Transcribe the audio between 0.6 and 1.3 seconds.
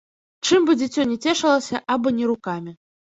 бы дзіцё не